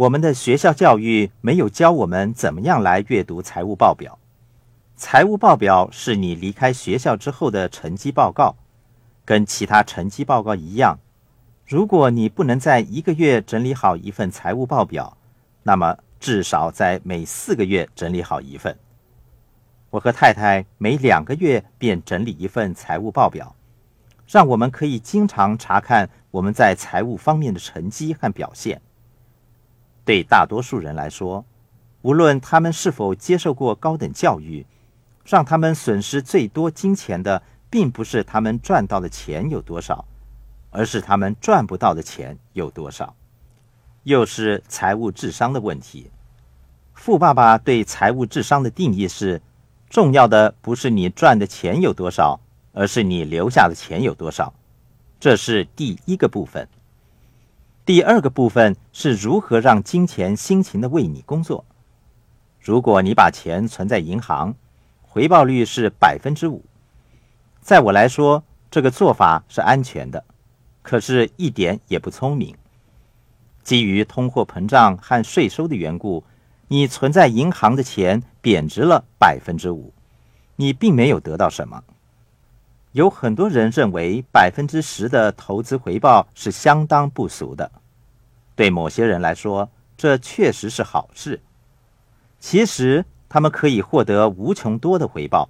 [0.00, 4.18] 我们的学校教育没有教我们怎么样来阅读财务报表。
[4.96, 8.56] 财务报表是你离开学校之后的成绩报告，
[9.26, 10.98] 跟其他成绩报告一样。
[11.66, 15.18] 如果你不能在一个月整理好一份财务报表，
[15.64, 18.74] 那么至少在每四个月整理好一份。
[19.90, 23.54] 我和太太每两个月便整理一份财务报表，
[24.26, 28.80] 让我们可以经常查看我们在财务方面的成绩和表现。
[30.04, 31.44] 对大多数人来说，
[32.02, 34.66] 无论他们是否接受过高等教育，
[35.24, 40.04] 让他们损失最多金钱的，并不是他们赚到的钱有多少。
[40.72, 43.16] 而是他们赚不到的钱有多少，
[44.04, 46.12] 又是财务智商的问题。
[46.94, 49.42] 富爸爸对财务智商的定义是：
[49.88, 52.38] 重要的不是你赚的钱有多少，
[52.72, 54.54] 而是你留下的钱有多少。
[55.18, 56.68] 这是第一个部分。
[57.90, 61.64] 第二个部分是如何让金钱辛勤的为你工作。
[62.60, 64.54] 如果你把钱存在银行，
[65.02, 66.62] 回报率是百分之五，
[67.60, 70.22] 在我来说，这个做法是安全的。
[70.82, 72.54] 可是，一点也不聪明。
[73.64, 76.22] 基于通货膨胀和税收的缘故，
[76.68, 79.92] 你存在银行的钱贬值了百分之五，
[80.54, 81.82] 你并没有得到什么。
[82.92, 87.70] 有很多人认为百分之十的投资回报是相当不俗的，
[88.60, 91.40] 对某些人来说，这确实是好事。
[92.38, 95.48] 其实，他们可以获得无穷多的回报。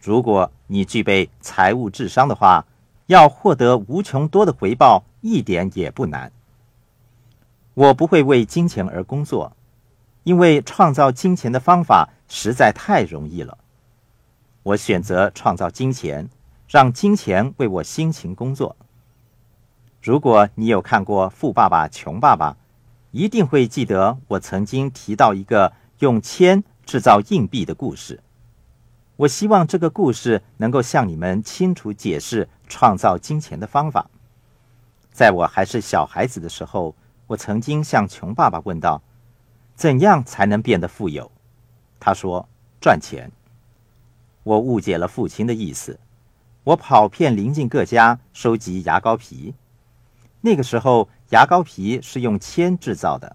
[0.00, 2.64] 如果你具备财务智商的话。
[3.06, 6.32] 要获得无穷多的回报，一点也不难。
[7.74, 9.54] 我不会为金钱而工作，
[10.22, 13.58] 因为创造金钱的方法实在太容易了。
[14.62, 16.30] 我选择创造金钱，
[16.66, 18.74] 让金钱为我辛勤工作。
[20.04, 22.52] 如果你有看过《富爸爸穷爸爸》，
[23.10, 28.22] 一定会记得我曾经提到一个用铅制造硬币的故事。
[29.16, 34.10] 我希望这个故事能够向你们清楚解释创造金钱的方法。
[35.10, 36.94] 在我还是小孩子的时候，
[37.26, 39.00] 我曾经向穷爸爸问道
[39.74, 41.32] ：“怎样才能变得富有？”
[41.98, 42.46] 他说
[42.78, 43.32] ：“赚钱。”
[44.44, 45.98] 我误解了父亲的意思。
[46.64, 49.54] 我跑遍邻近各家收集牙膏皮。
[50.46, 53.34] 那个时候，牙膏皮是用铅制造的。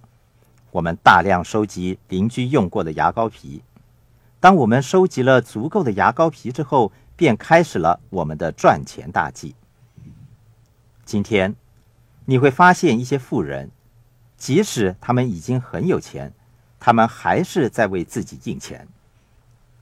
[0.70, 3.64] 我们大量收集邻居用过的牙膏皮。
[4.40, 9.56] 当我们收集了足够的牙膏皮之后，便开始了我们的赚钱大计。
[11.04, 11.56] 今天，
[12.26, 13.72] 你会发现一些富人，
[14.38, 16.32] 即使他们已经很有钱，
[16.80, 18.88] 他们还是在为自己印钱。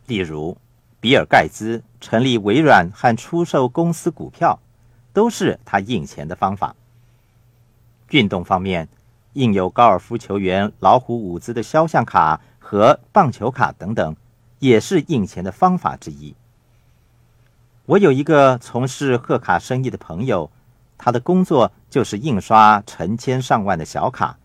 [0.06, 0.58] 例如，
[1.02, 4.58] 比尔·盖茨成立微软和出售公司股票，
[5.12, 6.74] 都是他印钱的方法。
[8.10, 8.88] 运动方面，
[9.34, 14.16] 印有高尔夫球员老虎伍兹的肖像卡和棒球卡等等。
[14.60, 16.36] 也是印钱的方法之一。
[17.86, 20.50] 我有一个从事贺卡生意的朋友，
[20.98, 24.40] 他的工作就是印刷成千上万的小卡，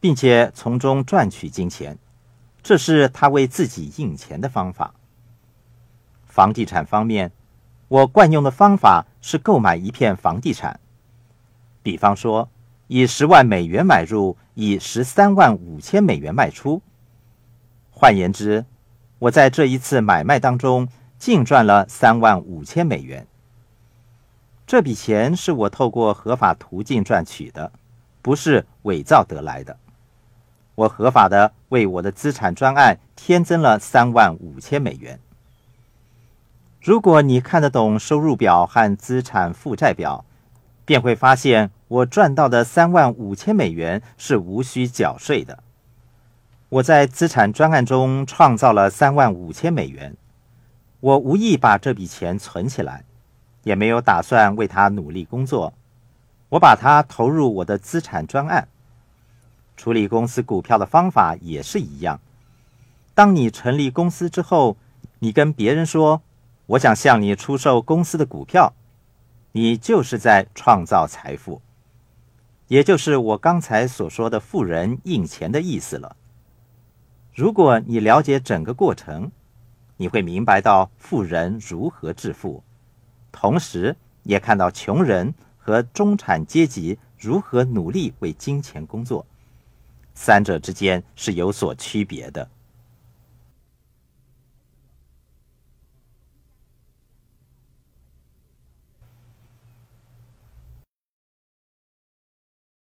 [0.00, 1.98] 并且从中赚取金钱，
[2.62, 4.94] 这是他为自己印钱的方法。
[6.24, 7.30] 房地产方面，
[7.88, 10.80] 我惯用的方法是购买一片房地产，
[11.82, 12.48] 比方说
[12.86, 16.82] 以十万美元买入，以十三万五千美元卖出。
[17.90, 18.64] 换言之，
[19.18, 23.26] 我在这一次买卖当中净赚了三万五千美元。
[24.66, 27.72] 这笔钱是我透过合法途径赚取的，
[28.20, 29.78] 不是伪造得来的。
[30.74, 35.20] 我合法的为我的资产专案添增了三万五千美元。
[36.82, 40.24] 如果你看得懂收入表和资产负债表，
[40.84, 45.62] 便会发现我赚到的三万五千美元是无需缴税的。
[46.68, 50.16] 我在资产专案中创造了三万五千美元。
[51.00, 53.04] 我无意把这笔钱存起来，
[53.62, 55.74] 也没有打算为它努力工作。
[56.48, 58.68] 我把它投入我的资产专案。
[59.76, 62.20] 处理公司股票的方法也是一样。
[63.14, 64.76] 当你成立公司之后，
[65.18, 66.22] 你跟别人说
[66.66, 68.72] ：“我想向你出售公司的股票。”
[69.56, 71.62] 你就是在创造财富，
[72.66, 76.16] 也就是我刚才所说的富人印钱的意思了。
[77.32, 79.30] 如果你了解整个过程，
[79.96, 82.64] 你会明白到富人如何致富，
[83.30, 89.24] 同时也看到穷人和中产阶级如何努力为金钱工作，
[90.14, 92.50] 三者之间是有所区别的。